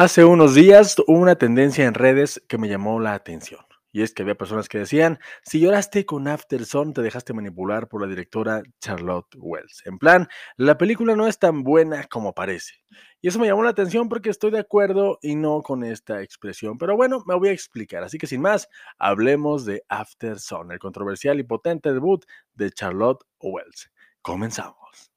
Hace 0.00 0.24
unos 0.24 0.54
días 0.54 0.94
hubo 1.08 1.18
una 1.18 1.34
tendencia 1.34 1.84
en 1.84 1.92
redes 1.92 2.40
que 2.46 2.56
me 2.56 2.68
llamó 2.68 3.00
la 3.00 3.14
atención. 3.14 3.62
Y 3.90 4.02
es 4.02 4.14
que 4.14 4.22
había 4.22 4.36
personas 4.36 4.68
que 4.68 4.78
decían, 4.78 5.18
si 5.42 5.58
lloraste 5.58 6.06
con 6.06 6.28
Afterson, 6.28 6.92
te 6.92 7.02
dejaste 7.02 7.32
manipular 7.32 7.88
por 7.88 8.02
la 8.02 8.06
directora 8.06 8.62
Charlotte 8.80 9.34
Wells. 9.36 9.82
En 9.86 9.98
plan, 9.98 10.28
la 10.56 10.78
película 10.78 11.16
no 11.16 11.26
es 11.26 11.40
tan 11.40 11.64
buena 11.64 12.04
como 12.04 12.32
parece. 12.32 12.74
Y 13.20 13.26
eso 13.26 13.40
me 13.40 13.48
llamó 13.48 13.64
la 13.64 13.70
atención 13.70 14.08
porque 14.08 14.30
estoy 14.30 14.52
de 14.52 14.60
acuerdo 14.60 15.18
y 15.20 15.34
no 15.34 15.62
con 15.62 15.82
esta 15.82 16.22
expresión. 16.22 16.78
Pero 16.78 16.94
bueno, 16.94 17.24
me 17.26 17.34
voy 17.34 17.48
a 17.48 17.52
explicar. 17.52 18.04
Así 18.04 18.18
que 18.18 18.28
sin 18.28 18.40
más, 18.40 18.68
hablemos 19.00 19.64
de 19.64 19.82
Afterson, 19.88 20.70
el 20.70 20.78
controversial 20.78 21.40
y 21.40 21.42
potente 21.42 21.92
debut 21.92 22.24
de 22.54 22.70
Charlotte 22.70 23.24
Wells. 23.40 23.90
Comenzamos. 24.22 25.07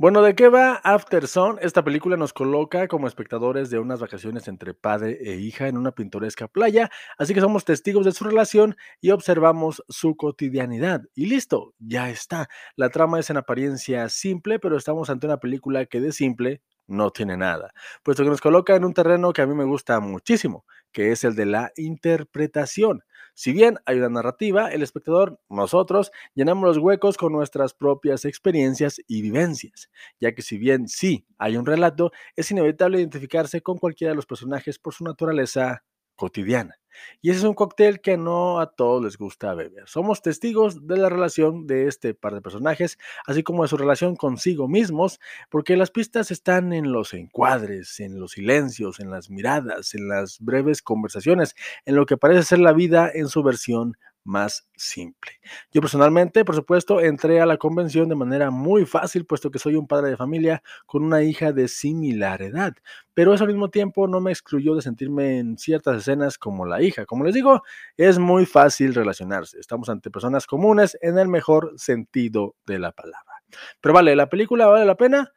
Bueno, 0.00 0.22
¿de 0.22 0.34
qué 0.34 0.48
va 0.48 0.76
After 0.76 1.28
Sun? 1.28 1.58
Esta 1.60 1.84
película 1.84 2.16
nos 2.16 2.32
coloca 2.32 2.88
como 2.88 3.06
espectadores 3.06 3.68
de 3.68 3.78
unas 3.78 4.00
vacaciones 4.00 4.48
entre 4.48 4.72
padre 4.72 5.18
e 5.20 5.36
hija 5.36 5.68
en 5.68 5.76
una 5.76 5.92
pintoresca 5.92 6.48
playa, 6.48 6.90
así 7.18 7.34
que 7.34 7.42
somos 7.42 7.66
testigos 7.66 8.06
de 8.06 8.12
su 8.12 8.24
relación 8.24 8.78
y 9.02 9.10
observamos 9.10 9.84
su 9.90 10.16
cotidianidad. 10.16 11.02
Y 11.14 11.26
listo, 11.26 11.74
ya 11.78 12.08
está. 12.08 12.48
La 12.76 12.88
trama 12.88 13.20
es 13.20 13.28
en 13.28 13.36
apariencia 13.36 14.08
simple, 14.08 14.58
pero 14.58 14.78
estamos 14.78 15.10
ante 15.10 15.26
una 15.26 15.36
película 15.36 15.84
que 15.84 16.00
de 16.00 16.12
simple 16.12 16.62
no 16.86 17.10
tiene 17.10 17.36
nada, 17.36 17.74
puesto 18.02 18.24
que 18.24 18.30
nos 18.30 18.40
coloca 18.40 18.74
en 18.74 18.86
un 18.86 18.94
terreno 18.94 19.34
que 19.34 19.42
a 19.42 19.46
mí 19.46 19.54
me 19.54 19.64
gusta 19.64 20.00
muchísimo, 20.00 20.64
que 20.92 21.12
es 21.12 21.24
el 21.24 21.34
de 21.34 21.46
la 21.46 21.72
interpretación. 21.76 23.02
Si 23.34 23.52
bien 23.52 23.78
hay 23.86 23.98
una 23.98 24.08
narrativa, 24.08 24.68
el 24.68 24.82
espectador, 24.82 25.40
nosotros, 25.48 26.10
llenamos 26.34 26.64
los 26.64 26.78
huecos 26.78 27.16
con 27.16 27.32
nuestras 27.32 27.74
propias 27.74 28.24
experiencias 28.24 29.00
y 29.06 29.22
vivencias, 29.22 29.90
ya 30.20 30.34
que 30.34 30.42
si 30.42 30.58
bien 30.58 30.88
sí 30.88 31.26
hay 31.38 31.56
un 31.56 31.64
relato, 31.66 32.12
es 32.36 32.50
inevitable 32.50 32.98
identificarse 32.98 33.62
con 33.62 33.78
cualquiera 33.78 34.12
de 34.12 34.16
los 34.16 34.26
personajes 34.26 34.78
por 34.78 34.94
su 34.94 35.04
naturaleza 35.04 35.82
cotidiana. 36.20 36.76
Y 37.22 37.30
ese 37.30 37.38
es 37.38 37.44
un 37.44 37.54
cóctel 37.54 38.02
que 38.02 38.18
no 38.18 38.60
a 38.60 38.74
todos 38.74 39.02
les 39.02 39.16
gusta 39.16 39.54
beber. 39.54 39.88
Somos 39.88 40.20
testigos 40.20 40.86
de 40.86 40.98
la 40.98 41.08
relación 41.08 41.66
de 41.66 41.86
este 41.86 42.12
par 42.12 42.34
de 42.34 42.42
personajes, 42.42 42.98
así 43.24 43.42
como 43.42 43.62
de 43.62 43.70
su 43.70 43.78
relación 43.78 44.16
consigo 44.16 44.68
mismos, 44.68 45.18
porque 45.48 45.78
las 45.78 45.90
pistas 45.90 46.30
están 46.30 46.74
en 46.74 46.92
los 46.92 47.14
encuadres, 47.14 48.00
en 48.00 48.20
los 48.20 48.32
silencios, 48.32 49.00
en 49.00 49.10
las 49.10 49.30
miradas, 49.30 49.94
en 49.94 50.08
las 50.08 50.40
breves 50.40 50.82
conversaciones, 50.82 51.56
en 51.86 51.96
lo 51.96 52.04
que 52.04 52.18
parece 52.18 52.42
ser 52.42 52.58
la 52.58 52.74
vida 52.74 53.10
en 53.12 53.28
su 53.28 53.42
versión 53.42 53.96
más 54.24 54.68
simple. 54.76 55.32
Yo 55.72 55.80
personalmente, 55.80 56.44
por 56.44 56.54
supuesto, 56.54 57.00
entré 57.00 57.40
a 57.40 57.46
la 57.46 57.56
convención 57.56 58.08
de 58.08 58.14
manera 58.14 58.50
muy 58.50 58.86
fácil, 58.86 59.26
puesto 59.26 59.50
que 59.50 59.58
soy 59.58 59.76
un 59.76 59.86
padre 59.86 60.10
de 60.10 60.16
familia 60.16 60.62
con 60.86 61.04
una 61.04 61.22
hija 61.22 61.52
de 61.52 61.68
similar 61.68 62.42
edad, 62.42 62.74
pero 63.14 63.34
eso 63.34 63.44
al 63.44 63.50
mismo 63.50 63.70
tiempo 63.70 64.06
no 64.06 64.20
me 64.20 64.30
excluyó 64.30 64.74
de 64.74 64.82
sentirme 64.82 65.38
en 65.38 65.58
ciertas 65.58 65.98
escenas 65.98 66.38
como 66.38 66.66
la 66.66 66.82
hija. 66.82 67.06
Como 67.06 67.24
les 67.24 67.34
digo, 67.34 67.62
es 67.96 68.18
muy 68.18 68.46
fácil 68.46 68.94
relacionarse. 68.94 69.58
Estamos 69.58 69.88
ante 69.88 70.10
personas 70.10 70.46
comunes 70.46 70.96
en 71.00 71.18
el 71.18 71.28
mejor 71.28 71.74
sentido 71.76 72.54
de 72.66 72.78
la 72.78 72.92
palabra. 72.92 73.42
Pero 73.80 73.94
vale, 73.94 74.16
¿la 74.16 74.28
película 74.28 74.66
vale 74.66 74.84
la 74.84 74.96
pena? 74.96 75.32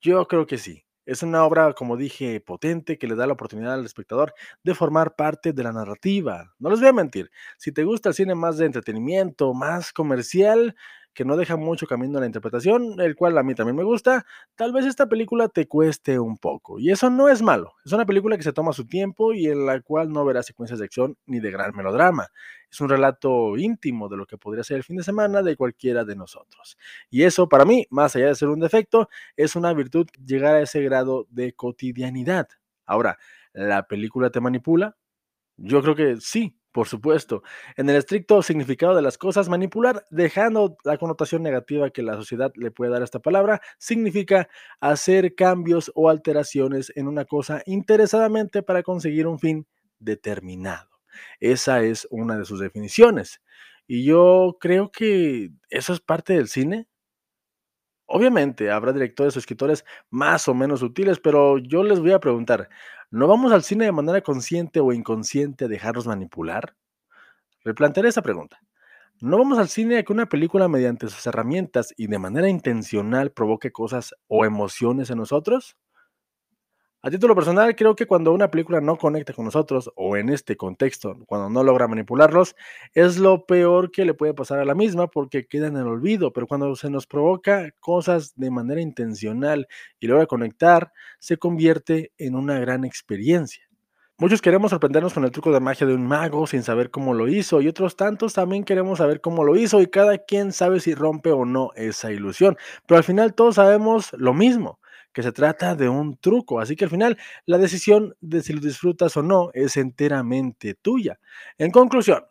Yo 0.00 0.26
creo 0.28 0.46
que 0.46 0.58
sí. 0.58 0.83
Es 1.06 1.22
una 1.22 1.44
obra, 1.44 1.74
como 1.74 1.96
dije, 1.96 2.40
potente 2.40 2.98
que 2.98 3.06
le 3.06 3.14
da 3.14 3.26
la 3.26 3.34
oportunidad 3.34 3.74
al 3.74 3.84
espectador 3.84 4.34
de 4.62 4.74
formar 4.74 5.16
parte 5.16 5.52
de 5.52 5.62
la 5.62 5.72
narrativa. 5.72 6.54
No 6.58 6.70
les 6.70 6.80
voy 6.80 6.88
a 6.88 6.92
mentir, 6.94 7.30
si 7.58 7.72
te 7.72 7.84
gusta 7.84 8.08
el 8.08 8.14
cine 8.14 8.34
más 8.34 8.56
de 8.56 8.66
entretenimiento, 8.66 9.52
más 9.52 9.92
comercial, 9.92 10.74
que 11.14 11.24
no 11.24 11.36
deja 11.36 11.56
mucho 11.56 11.86
camino 11.86 12.18
a 12.18 12.20
la 12.20 12.26
interpretación, 12.26 13.00
el 13.00 13.14
cual 13.14 13.38
a 13.38 13.42
mí 13.42 13.54
también 13.54 13.76
me 13.76 13.84
gusta, 13.84 14.26
tal 14.56 14.72
vez 14.72 14.84
esta 14.84 15.08
película 15.08 15.48
te 15.48 15.66
cueste 15.68 16.18
un 16.18 16.36
poco. 16.36 16.78
Y 16.78 16.90
eso 16.90 17.08
no 17.08 17.28
es 17.28 17.40
malo. 17.40 17.74
Es 17.84 17.92
una 17.92 18.04
película 18.04 18.36
que 18.36 18.42
se 18.42 18.52
toma 18.52 18.72
su 18.72 18.86
tiempo 18.86 19.32
y 19.32 19.46
en 19.46 19.64
la 19.64 19.80
cual 19.80 20.10
no 20.10 20.24
verás 20.24 20.46
secuencias 20.46 20.78
de 20.80 20.84
acción 20.86 21.16
ni 21.26 21.40
de 21.40 21.50
gran 21.50 21.74
melodrama. 21.74 22.28
Es 22.70 22.80
un 22.80 22.88
relato 22.88 23.56
íntimo 23.56 24.08
de 24.08 24.16
lo 24.16 24.26
que 24.26 24.36
podría 24.36 24.64
ser 24.64 24.78
el 24.78 24.84
fin 24.84 24.96
de 24.96 25.04
semana 25.04 25.42
de 25.42 25.56
cualquiera 25.56 26.04
de 26.04 26.16
nosotros. 26.16 26.76
Y 27.08 27.22
eso 27.22 27.48
para 27.48 27.64
mí, 27.64 27.86
más 27.90 28.16
allá 28.16 28.26
de 28.26 28.34
ser 28.34 28.48
un 28.48 28.60
defecto, 28.60 29.08
es 29.36 29.54
una 29.54 29.72
virtud 29.72 30.08
llegar 30.26 30.56
a 30.56 30.62
ese 30.62 30.82
grado 30.82 31.26
de 31.30 31.52
cotidianidad. 31.52 32.48
Ahora, 32.84 33.18
¿la 33.52 33.86
película 33.86 34.30
te 34.30 34.40
manipula? 34.40 34.96
Yo 35.56 35.82
creo 35.82 35.94
que 35.94 36.16
sí, 36.20 36.58
por 36.74 36.88
supuesto, 36.88 37.44
en 37.76 37.88
el 37.88 37.94
estricto 37.94 38.42
significado 38.42 38.96
de 38.96 39.00
las 39.00 39.16
cosas, 39.16 39.48
manipular, 39.48 40.04
dejando 40.10 40.76
la 40.82 40.98
connotación 40.98 41.40
negativa 41.40 41.90
que 41.90 42.02
la 42.02 42.16
sociedad 42.16 42.52
le 42.56 42.72
puede 42.72 42.90
dar 42.90 43.00
a 43.00 43.04
esta 43.04 43.20
palabra, 43.20 43.60
significa 43.78 44.48
hacer 44.80 45.36
cambios 45.36 45.92
o 45.94 46.10
alteraciones 46.10 46.92
en 46.96 47.06
una 47.06 47.26
cosa 47.26 47.62
interesadamente 47.66 48.64
para 48.64 48.82
conseguir 48.82 49.28
un 49.28 49.38
fin 49.38 49.68
determinado. 50.00 50.90
Esa 51.38 51.80
es 51.80 52.08
una 52.10 52.36
de 52.36 52.44
sus 52.44 52.58
definiciones. 52.58 53.40
Y 53.86 54.04
yo 54.04 54.56
creo 54.58 54.90
que 54.90 55.50
eso 55.70 55.92
es 55.92 56.00
parte 56.00 56.32
del 56.32 56.48
cine. 56.48 56.88
Obviamente 58.16 58.70
habrá 58.70 58.92
directores 58.92 59.34
o 59.36 59.38
escritores 59.40 59.84
más 60.10 60.46
o 60.48 60.54
menos 60.54 60.80
sutiles, 60.80 61.18
pero 61.18 61.58
yo 61.58 61.82
les 61.82 61.98
voy 62.00 62.12
a 62.12 62.20
preguntar, 62.20 62.68
¿No 63.10 63.28
vamos 63.28 63.52
al 63.52 63.62
cine 63.62 63.84
de 63.84 63.92
manera 63.92 64.20
consciente 64.22 64.80
o 64.80 64.92
inconsciente 64.92 65.64
a 65.64 65.68
dejarnos 65.68 66.06
manipular? 66.06 66.74
Replantearé 67.64 68.10
esa 68.10 68.22
pregunta. 68.22 68.60
¿No 69.20 69.38
vamos 69.38 69.58
al 69.58 69.68
cine 69.68 69.98
a 69.98 70.02
que 70.04 70.12
una 70.12 70.28
película 70.28 70.68
mediante 70.68 71.08
sus 71.08 71.26
herramientas 71.26 71.94
y 71.96 72.08
de 72.08 72.18
manera 72.18 72.48
intencional 72.48 73.32
provoque 73.32 73.72
cosas 73.72 74.14
o 74.28 74.44
emociones 74.44 75.10
en 75.10 75.18
nosotros? 75.18 75.76
A 77.06 77.10
título 77.10 77.34
personal, 77.34 77.76
creo 77.76 77.94
que 77.94 78.06
cuando 78.06 78.32
una 78.32 78.50
película 78.50 78.80
no 78.80 78.96
conecta 78.96 79.34
con 79.34 79.44
nosotros, 79.44 79.92
o 79.94 80.16
en 80.16 80.30
este 80.30 80.56
contexto, 80.56 81.18
cuando 81.26 81.50
no 81.50 81.62
logra 81.62 81.86
manipularlos, 81.86 82.56
es 82.94 83.18
lo 83.18 83.44
peor 83.44 83.90
que 83.90 84.06
le 84.06 84.14
puede 84.14 84.32
pasar 84.32 84.58
a 84.58 84.64
la 84.64 84.74
misma 84.74 85.08
porque 85.08 85.46
queda 85.46 85.66
en 85.66 85.76
el 85.76 85.86
olvido, 85.86 86.32
pero 86.32 86.46
cuando 86.46 86.74
se 86.76 86.88
nos 86.88 87.06
provoca 87.06 87.70
cosas 87.78 88.32
de 88.36 88.50
manera 88.50 88.80
intencional 88.80 89.68
y 90.00 90.06
logra 90.06 90.24
conectar, 90.24 90.92
se 91.18 91.36
convierte 91.36 92.12
en 92.16 92.36
una 92.36 92.58
gran 92.58 92.86
experiencia. 92.86 93.64
Muchos 94.16 94.40
queremos 94.40 94.70
sorprendernos 94.70 95.12
con 95.12 95.24
el 95.24 95.30
truco 95.30 95.52
de 95.52 95.60
magia 95.60 95.86
de 95.86 95.92
un 95.92 96.06
mago 96.06 96.46
sin 96.46 96.62
saber 96.62 96.90
cómo 96.90 97.12
lo 97.12 97.28
hizo 97.28 97.60
y 97.60 97.68
otros 97.68 97.96
tantos 97.96 98.32
también 98.32 98.64
queremos 98.64 98.96
saber 98.96 99.20
cómo 99.20 99.44
lo 99.44 99.56
hizo 99.56 99.82
y 99.82 99.88
cada 99.88 100.16
quien 100.16 100.52
sabe 100.52 100.80
si 100.80 100.94
rompe 100.94 101.32
o 101.32 101.44
no 101.44 101.68
esa 101.76 102.12
ilusión, 102.12 102.56
pero 102.86 102.96
al 102.96 103.04
final 103.04 103.34
todos 103.34 103.56
sabemos 103.56 104.10
lo 104.14 104.32
mismo 104.32 104.78
que 105.14 105.22
se 105.22 105.32
trata 105.32 105.74
de 105.74 105.88
un 105.88 106.18
truco. 106.18 106.60
Así 106.60 106.76
que 106.76 106.84
al 106.84 106.90
final 106.90 107.16
la 107.46 107.56
decisión 107.56 108.14
de 108.20 108.42
si 108.42 108.52
lo 108.52 108.60
disfrutas 108.60 109.16
o 109.16 109.22
no 109.22 109.50
es 109.54 109.78
enteramente 109.78 110.74
tuya. 110.74 111.18
En 111.56 111.70
conclusión, 111.70 112.24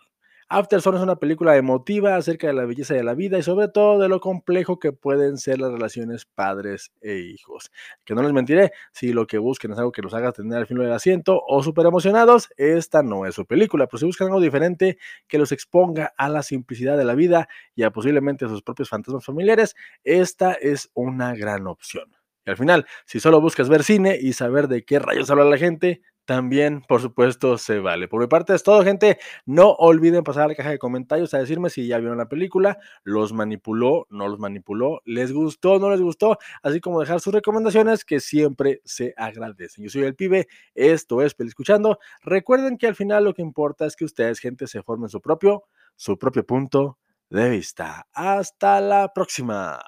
After 0.49 0.81
Sun 0.81 0.95
es 0.95 1.01
una 1.01 1.15
película 1.15 1.57
emotiva 1.57 2.15
acerca 2.15 2.45
de 2.45 2.53
la 2.53 2.65
belleza 2.65 2.93
de 2.93 3.03
la 3.03 3.15
vida 3.15 3.39
y 3.39 3.41
sobre 3.41 3.69
todo 3.69 3.99
de 3.99 4.07
lo 4.07 4.19
complejo 4.19 4.77
que 4.77 4.91
pueden 4.91 5.37
ser 5.37 5.59
las 5.59 5.71
relaciones 5.71 6.25
padres 6.25 6.91
e 7.01 7.15
hijos. 7.15 7.71
Que 8.05 8.13
no 8.13 8.21
les 8.21 8.33
mentiré, 8.33 8.71
si 8.91 9.13
lo 9.13 9.25
que 9.25 9.39
busquen 9.39 9.71
es 9.71 9.79
algo 9.79 9.91
que 9.91 10.03
los 10.03 10.13
haga 10.13 10.31
tener 10.31 10.59
al 10.59 10.67
filo 10.67 10.83
del 10.83 10.91
asiento 10.91 11.41
o 11.47 11.63
súper 11.63 11.87
emocionados, 11.87 12.49
esta 12.57 13.01
no 13.01 13.25
es 13.25 13.33
su 13.33 13.47
película. 13.47 13.87
Pero 13.87 13.97
si 13.97 14.05
buscan 14.05 14.27
algo 14.27 14.41
diferente 14.41 14.99
que 15.27 15.39
los 15.39 15.51
exponga 15.51 16.13
a 16.17 16.29
la 16.29 16.43
simplicidad 16.43 16.97
de 16.99 17.05
la 17.05 17.15
vida 17.15 17.47
y 17.73 17.81
a 17.81 17.91
posiblemente 17.91 18.45
a 18.45 18.49
sus 18.49 18.61
propios 18.61 18.89
fantasmas 18.89 19.25
familiares, 19.25 19.75
esta 20.03 20.53
es 20.53 20.91
una 20.93 21.33
gran 21.33 21.65
opción. 21.65 22.22
Y 22.45 22.49
al 22.51 22.57
final, 22.57 22.85
si 23.05 23.19
solo 23.19 23.41
buscas 23.41 23.69
ver 23.69 23.83
cine 23.83 24.17
y 24.21 24.33
saber 24.33 24.67
de 24.67 24.83
qué 24.83 24.99
rayos 24.99 25.29
habla 25.29 25.45
la 25.45 25.57
gente, 25.57 26.01
también, 26.25 26.81
por 26.87 27.01
supuesto, 27.01 27.57
se 27.57 27.79
vale. 27.79 28.07
Por 28.07 28.21
mi 28.21 28.27
parte 28.27 28.55
es 28.55 28.63
todo, 28.63 28.81
gente. 28.83 29.19
No 29.45 29.71
olviden 29.71 30.23
pasar 30.23 30.43
a 30.43 30.47
la 30.47 30.55
caja 30.55 30.69
de 30.69 30.79
comentarios 30.79 31.33
a 31.33 31.39
decirme 31.39 31.69
si 31.69 31.85
ya 31.85 31.97
vieron 31.97 32.17
la 32.17 32.29
película, 32.29 32.77
los 33.03 33.33
manipuló, 33.33 34.07
no 34.09 34.29
los 34.29 34.39
manipuló, 34.39 35.01
les 35.05 35.33
gustó, 35.33 35.79
no 35.79 35.89
les 35.89 35.99
gustó, 36.01 36.37
así 36.61 36.79
como 36.79 37.01
dejar 37.01 37.19
sus 37.19 37.33
recomendaciones 37.33 38.05
que 38.05 38.21
siempre 38.21 38.81
se 38.85 39.13
agradecen. 39.17 39.83
Yo 39.83 39.89
soy 39.89 40.03
el 40.03 40.15
pibe, 40.15 40.47
esto 40.75 41.21
es 41.21 41.33
Peli 41.35 41.49
Escuchando. 41.49 41.99
Recuerden 42.21 42.77
que 42.77 42.87
al 42.87 42.95
final 42.95 43.25
lo 43.25 43.33
que 43.33 43.41
importa 43.41 43.85
es 43.85 43.95
que 43.97 44.05
ustedes, 44.05 44.39
gente, 44.39 44.67
se 44.67 44.81
formen 44.81 45.09
su 45.09 45.19
propio, 45.19 45.65
su 45.95 46.17
propio 46.17 46.45
punto 46.45 46.99
de 47.29 47.49
vista. 47.49 48.07
Hasta 48.13 48.79
la 48.79 49.11
próxima. 49.13 49.79